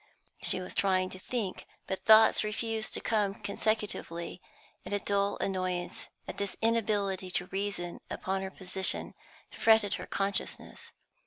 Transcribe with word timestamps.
She 0.41 0.59
was 0.59 0.73
trying 0.73 1.11
to 1.11 1.19
think, 1.19 1.67
but 1.85 2.05
thoughts 2.05 2.43
refused 2.43 2.95
to 2.95 2.99
come 3.01 3.35
consecutively, 3.35 4.41
and 4.83 4.95
a 4.95 4.99
dull 4.99 5.37
annoyance 5.39 6.07
at 6.27 6.37
this 6.37 6.57
inability 6.59 7.29
to 7.29 7.45
reason 7.45 7.99
upon 8.09 8.41
her 8.41 8.49
position 8.49 9.13
fretted 9.51 9.93
her 10.01 10.07
consciousness. 10.07 10.91